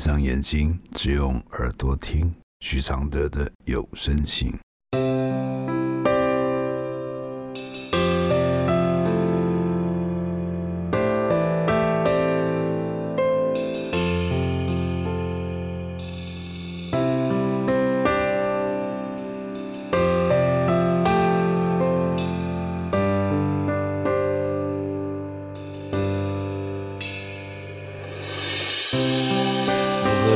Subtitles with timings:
[0.00, 4.50] 闭上眼睛，只用耳朵听徐常德的有声信。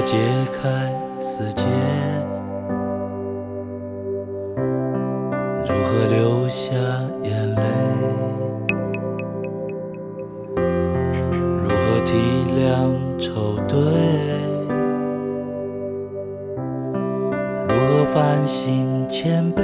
[0.05, 0.19] 解
[0.53, 0.93] 开
[1.23, 1.65] 死结？
[5.67, 6.75] 如何流下
[7.23, 7.63] 眼泪？
[11.63, 12.13] 如何体
[12.55, 13.79] 谅愁对？
[17.67, 19.63] 如何反省谦卑？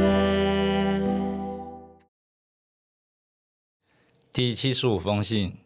[4.32, 5.59] 第七十五封信，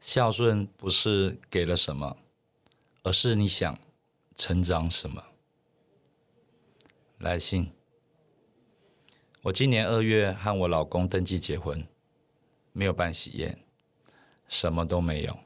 [0.00, 2.16] 孝顺不是给了什么，
[3.06, 3.78] 而是你想
[4.34, 5.22] 成长什么。
[7.18, 7.70] 来信，
[9.42, 11.86] 我今年二月和我老公登记结婚，
[12.72, 13.60] 没有办喜宴，
[14.48, 15.38] 什么都没有，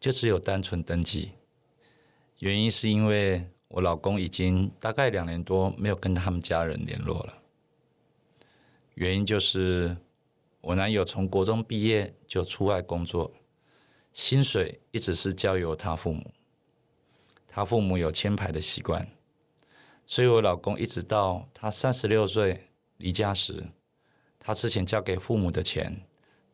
[0.00, 1.34] 就只有单纯登记。
[2.40, 7.42] 原因是因为我老公已经大概两年多没有跟他们家人联络了，
[8.94, 9.96] 原因就是。
[10.62, 13.32] 我男友从国中毕业就出外工作，
[14.12, 16.28] 薪水一直是交由他父母。
[17.56, 19.08] 他父母有签牌的习惯，
[20.04, 22.66] 所以我老公一直到他三十六岁
[22.98, 23.68] 离家时，
[24.38, 26.02] 他之前交给父母的钱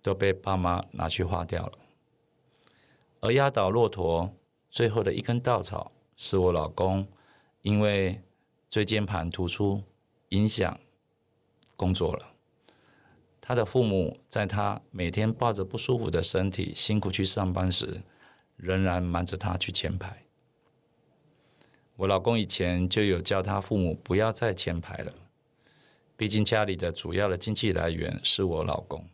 [0.00, 1.78] 都被爸妈拿去花掉了。
[3.19, 4.33] 而压倒骆驼
[4.70, 7.08] 最后的一根稻草，是我老公
[7.62, 8.23] 因为
[8.70, 9.83] 椎间盘突出
[10.28, 10.78] 影响
[11.75, 12.33] 工作了。
[13.41, 18.03] 他的父母在他每天抱着不舒服的身体辛苦去上班时，
[18.55, 20.23] 仍然瞒着他去签牌。
[22.03, 25.12] 我老公以前就有叫他父母不要再签牌了，
[26.17, 29.07] 毕竟家里的主要的经济来源是我老公。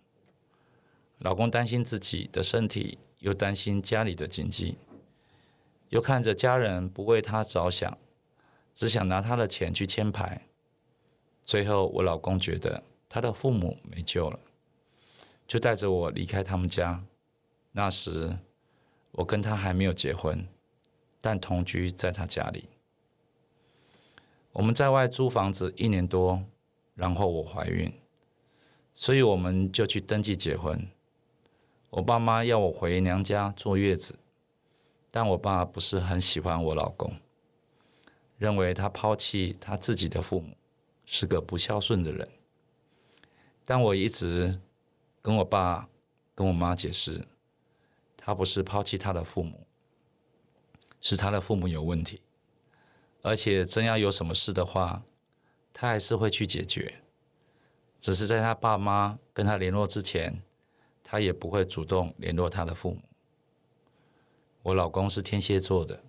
[1.18, 4.78] 老公担心自己的身体，又担心家里的经济，
[5.90, 7.98] 又看着家人不为他着想，
[8.72, 10.46] 只想拿他的钱去签牌。
[11.42, 12.82] 最后，我老公觉得。
[13.10, 14.38] 他的父母没救了，
[15.46, 17.02] 就带着我离开他们家。
[17.72, 18.38] 那时
[19.12, 20.46] 我跟他还没有结婚，
[21.20, 22.68] 但同居在他家里。
[24.52, 26.42] 我们在外租房子一年多，
[26.94, 27.92] 然后我怀孕，
[28.92, 30.88] 所以我们就去登记结婚。
[31.90, 34.18] 我爸妈要我回娘家坐月子，
[35.10, 37.16] 但我爸不是很喜欢我老公，
[38.36, 40.56] 认为他抛弃他自己的父母，
[41.06, 42.28] 是个不孝顺的人。
[43.64, 44.60] 但我一直
[45.22, 45.88] 跟我爸、
[46.34, 47.26] 跟我妈解释，
[48.16, 49.66] 他不是抛弃他的父母，
[51.00, 52.20] 是他的父母有问题，
[53.22, 55.02] 而且真要有什么事的话，
[55.72, 57.02] 他还是会去解决，
[58.00, 60.42] 只是在他爸妈跟他联络之前，
[61.02, 63.02] 他也不会主动联络他的父母。
[64.62, 66.04] 我老公是天蝎座的，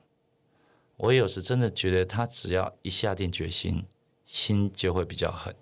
[0.98, 3.86] 我有时真的觉得他只要一下定决心，
[4.26, 5.56] 心就会比较狠。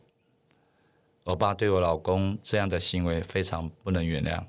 [1.26, 4.46] 我爸对我老公这样的行为非常不能原谅，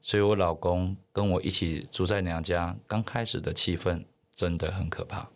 [0.00, 5.30] 所以我老公跟我一起住在娘家，刚开始的气氛真的很可怕，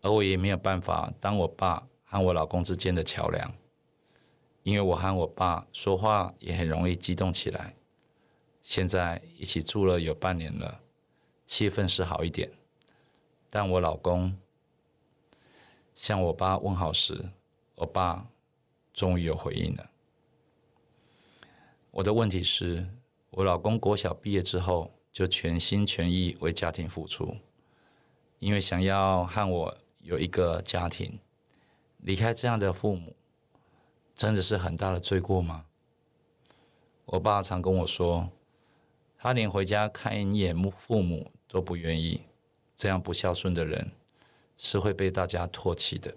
[0.00, 3.52] 而我也没有办法当我爸和我老公之间的桥梁，
[4.62, 7.74] 因为我和我爸说话也很容易激动起来。
[8.62, 10.80] 现在一起住了有半年了，
[11.46, 12.50] 气氛是好一点，
[13.48, 14.36] 但我老公
[15.94, 17.30] 向我爸问好时，
[17.76, 18.26] 我爸。
[18.92, 19.88] 终于有回应了。
[21.92, 22.88] 我的问题是，
[23.30, 27.36] 我老公国小毕业之后就全心全意为家庭付出，
[28.40, 29.78] 因为想要和我
[30.10, 31.20] 有一个家庭，
[31.98, 33.14] 离开这样的父母，
[34.16, 35.66] 真的是很大的罪过吗？
[37.04, 38.28] 我爸常跟我说，
[39.16, 42.22] 他连回家看一眼父母都不愿意，
[42.74, 43.92] 这样不孝顺的人
[44.56, 46.16] 是会被大家唾弃的。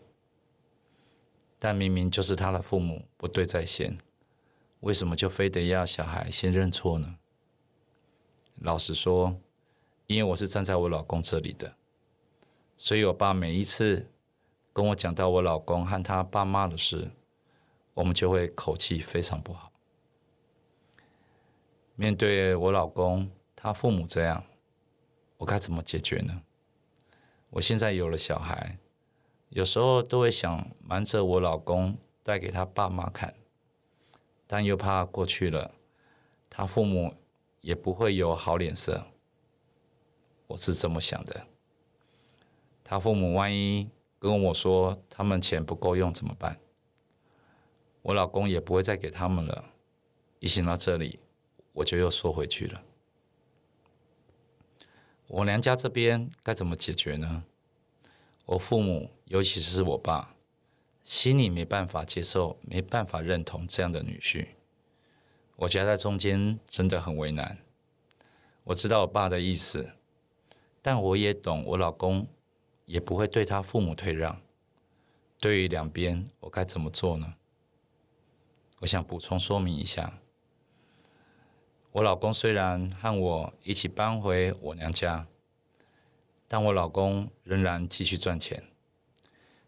[1.60, 3.96] 但明明就是他的父母不对在先，
[4.80, 7.18] 为什么就非得要小孩先认错呢？
[8.56, 9.40] 老实说，
[10.08, 11.76] 因为我是站在我老公这里的，
[12.76, 14.12] 所以我爸每一次
[14.74, 17.12] 跟我讲到我老公和他爸妈的事，
[17.94, 19.72] 我们就会口气非常不好。
[21.96, 24.44] 面对我老公他父母这样，
[25.38, 26.42] 我该怎么解决呢？
[27.52, 28.80] 我现在有了小孩。
[29.50, 33.36] 有时候都会想瞒着我老公带给他爸妈看，
[34.48, 35.76] 但又怕过去了，
[36.50, 37.14] 他父母
[37.62, 39.06] 也不会有好脸色。
[40.48, 41.46] 我是这么想的。
[42.84, 43.90] 他父母万一
[44.20, 46.60] 跟我说他们钱不够用怎么办？
[48.02, 49.72] 我老公也不会再给他们了。
[50.40, 51.20] 一想到这里，
[51.72, 52.84] 我就又缩回去了。
[55.28, 57.44] 我娘家这边该怎么解决呢？
[58.46, 60.36] 我父母，尤其是我爸，
[61.04, 64.48] 心里没办法接受，没办法认同这样的女婿。
[65.56, 67.58] 我夹在中间，真的很为难。
[68.66, 69.94] 我知道我爸的意思，
[70.82, 72.28] 但我也懂我老公
[72.86, 74.42] 也不会对他父母退让。
[75.40, 77.36] 对于两边，我该怎么做呢？
[78.80, 80.20] 我想补充说明一下，
[81.92, 85.28] 我老公虽然和我一起搬回我娘家，
[86.48, 88.64] 但我老公仍然继续赚钱。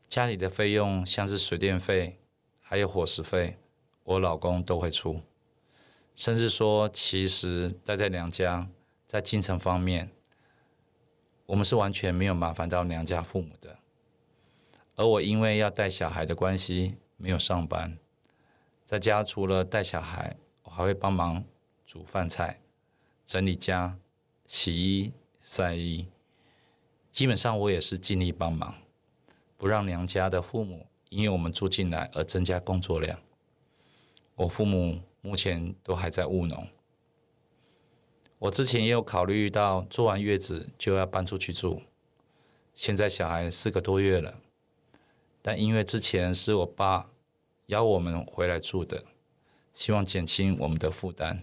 [0.08, 2.20] 家里的费用，像是水电费
[2.62, 3.58] 还有伙食费，
[4.04, 5.22] 我老公都会出。
[6.14, 8.70] 甚至说，其实待在娘家，
[9.06, 10.12] 在精神方面，
[11.46, 13.78] 我们是完全没有麻烦到娘家父母的。
[14.96, 17.98] 而我因为要带小孩的关系，没有上班。
[18.86, 21.44] 在家除了带小孩，我还会帮忙
[21.86, 22.62] 煮饭菜、
[23.26, 23.98] 整理家、
[24.46, 25.12] 洗衣、
[25.42, 26.08] 晒衣。
[27.12, 28.76] 基本上我也是尽力帮忙，
[29.58, 33.20] 不让娘家的父母因为我们住进来而增加工作量。
[34.36, 36.68] 我父母目前都还在务农。
[38.40, 41.82] 我之前也有考虑到做完月子就要搬出去住，
[42.74, 44.40] 现在小孩四个多月了，
[45.42, 47.10] 但因为之前是我爸。
[47.68, 49.06] 邀我们回来住的，
[49.74, 51.40] 希望减轻我们的负担，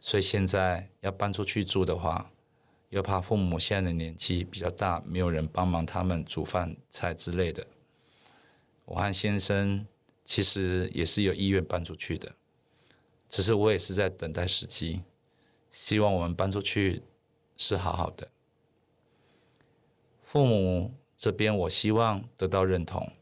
[0.00, 2.30] 所以现在要搬出去住的话，
[2.88, 7.66] 又怕父母现在的年纪比较大，没有人帮忙他们煮饭菜之类的。
[8.86, 9.86] 我和先生
[10.24, 12.34] 其实也是有意愿搬出去的，
[13.28, 15.02] 只是我也是在等待时机，
[15.80, 17.02] 希望我们搬出去
[17.56, 18.28] 是好好的。
[20.22, 23.12] 父母这边，我希望得到认同。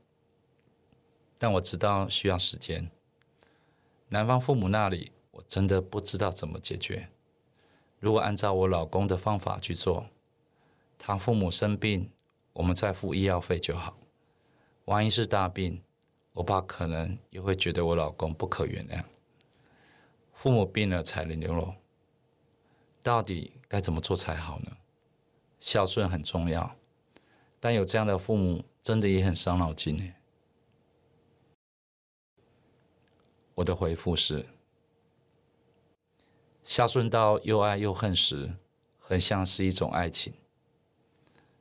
[1.38, 2.90] 但我知道需要时间。
[4.08, 7.10] 男方父母那里，我真的不知道怎么解决。
[8.00, 10.06] 如果按照我老公的方法去做，
[10.98, 12.10] 他父母生病，
[12.54, 13.98] 我们再付医药费就好。
[14.86, 15.82] 万一是大病，
[16.32, 19.04] 我爸可能又会觉得我老公不可原谅。
[20.32, 21.76] 父母病了才能流落，
[23.06, 24.78] 到底该怎么做才好呢？
[25.60, 26.74] 孝顺很重要，
[27.60, 30.12] 但有这样的父母，真的也很伤脑筋呢。
[33.54, 34.48] 我的回复是：
[36.64, 38.56] 孝顺到又爱又恨时，
[38.98, 40.34] 很像是一种爱情。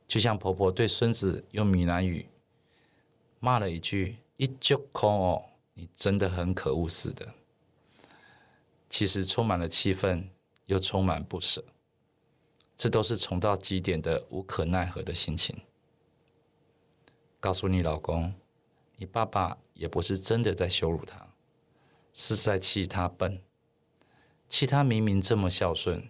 [0.08, 2.28] 就像婆婆对孙子用闽南语
[3.38, 5.44] 骂了一句“一就空哦”，
[5.74, 7.34] 你真的很可恶似的。
[8.88, 10.28] 其实充满了气愤，
[10.66, 11.64] 又充满不舍，
[12.76, 15.62] 这都是穷到极点的无可奈何的心情。
[17.40, 18.34] 告诉你老公，
[18.96, 21.28] 你爸爸也不是真的在羞辱他。
[22.18, 23.42] 是在气他笨，
[24.48, 26.08] 气他明明这么孝顺，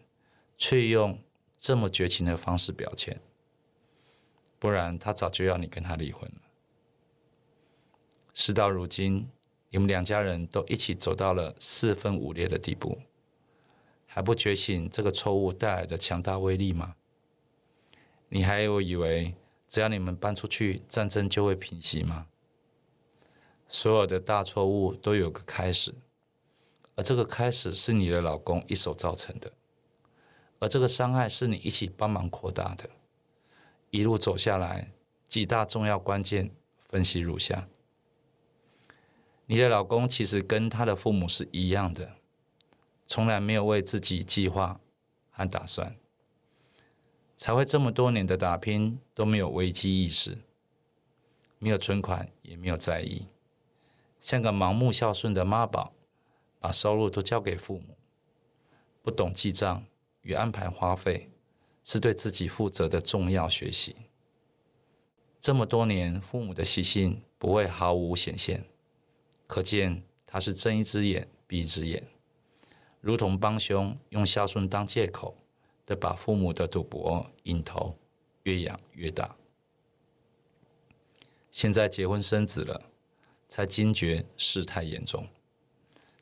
[0.57, 1.19] 却用
[1.59, 3.21] 这么绝情的方式表现，
[4.61, 6.43] 不然他早就要你跟他离婚了。
[8.33, 9.29] 事到如今，
[9.71, 13.03] 你们两家人都一起走到了四分五裂的地步，
[14.17, 16.97] 还不觉醒这个错误带来的强大威力吗？
[18.31, 19.35] 你还有以为
[19.69, 22.27] 只要你们搬出去，战争就会平息吗？
[23.69, 25.95] 所有的大错误都有个开始，
[26.95, 29.53] 而这个开始是你的老公一手造成的，
[30.61, 32.89] 而这个伤害是你一起帮忙扩大的。
[33.91, 34.93] 一路走下来，
[35.29, 36.51] 几大重要关键
[36.89, 37.69] 分析如下：
[39.45, 42.16] 你的老公其实跟他的父母是一样的，
[43.07, 44.81] 从来没有为自己计划
[45.31, 45.97] 和打算，
[47.37, 50.39] 才会这么多年的打拼都没有危机意识，
[51.59, 53.27] 没有存款也没有在意。
[54.19, 55.93] 像个盲目孝顺的妈宝，
[56.59, 57.97] 把收入都交给父母，
[59.03, 59.85] 不懂记账
[60.23, 61.31] 与安排花费，
[61.85, 63.95] 是对自己负责的重要学习。
[65.39, 68.65] 这么多年，父母的习性不会毫无显现，
[69.47, 72.03] 可见他是睁一只眼闭一只眼，
[73.07, 75.37] 如同帮凶用孝顺当借口
[75.87, 77.97] 的把父母的赌博瘾头
[78.43, 79.37] 越养越大。
[81.53, 82.91] 现在结婚生子了。
[83.49, 85.29] 才惊觉事态严重，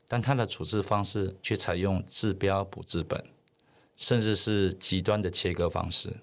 [0.07, 3.25] 但他的处置方式却采用治标不治本，
[3.95, 6.17] 甚至是极端的切割方式，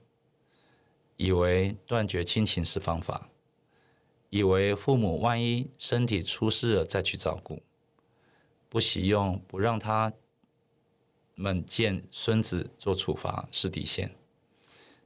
[1.17, 3.29] 以为断绝亲情是方法，
[4.31, 7.61] 以为父母万一身体出事了再去照顾，
[8.69, 10.13] 不喜用不让他
[11.35, 14.15] 们见孙子做处罚是底线，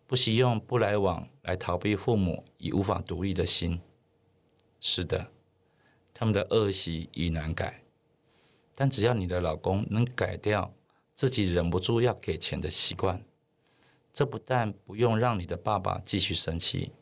[0.06, 3.80] 不惜用不来往来逃避父母已无法独立的心。
[4.80, 5.30] 是的，
[6.12, 7.82] 他们的恶习已难改，
[8.74, 10.74] 但只要你的老公能改掉
[11.14, 13.24] 自己忍不住要给钱的习惯，
[14.12, 16.92] 这不但不用让你的爸爸继续生气，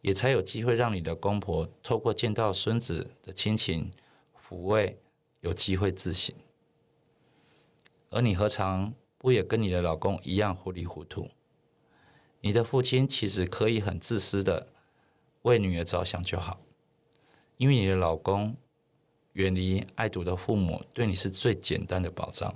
[0.00, 3.90] 也才有机会让你的公婆透过见到孙子的亲情
[4.36, 4.98] 抚慰，
[5.40, 6.34] 有机会自省。
[8.14, 11.28] 而你何尝不也跟你的老公一样糊里糊涂？
[12.42, 14.68] 你的父亲其实可以很自私的
[15.42, 16.60] 为女儿着想就好，
[17.56, 18.54] 因为你的老公
[19.32, 22.54] 远离爱赌的父母，对你是最简单的保障。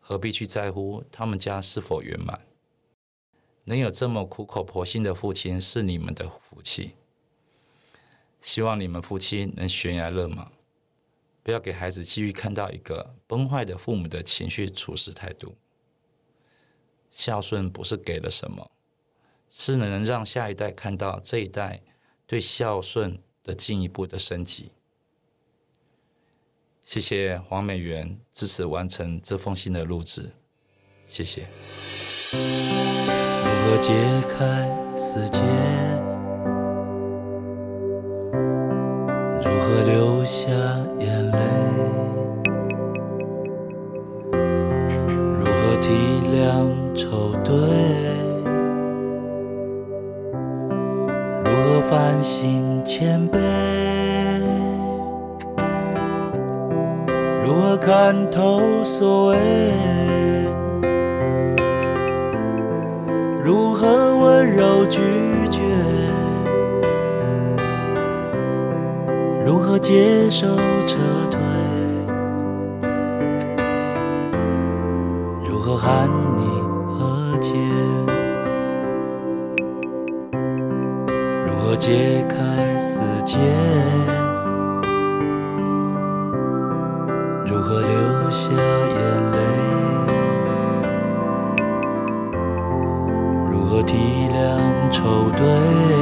[0.00, 2.44] 何必去在乎他们家是否圆满？
[3.62, 6.96] 能有这么苦口婆心的父亲是你们的福气。
[8.40, 10.50] 希望你们夫妻能悬崖勒马，
[11.42, 15.54] 不要给孩子继续看到一个崩坏的父母的情绪处事态度。
[17.10, 18.70] 孝顺不是给了什么，
[19.50, 21.82] 是能让下一代看到这一代
[22.26, 24.72] 对孝顺的进一步的升级。
[26.82, 30.32] 谢谢黄美元支持完成这封信的录制，
[31.04, 31.46] 谢谢。
[32.32, 33.92] 如何解
[34.28, 35.40] 开死结？
[39.44, 40.50] 如何流下
[40.98, 41.38] 眼泪？
[45.80, 45.88] 体
[46.30, 47.52] 谅愁对，
[51.42, 53.36] 如何反省谦卑？
[57.44, 59.36] 如何看透所谓？
[63.42, 65.00] 如何温柔拒
[69.52, 70.46] 如何接受
[70.86, 70.96] 撤
[71.30, 71.38] 退？
[75.46, 76.40] 如何喊你
[76.88, 77.52] 和解，
[81.44, 83.36] 如何解开死结？
[87.44, 89.38] 如何流下眼泪？
[93.50, 93.98] 如何体
[94.32, 96.01] 谅愁对？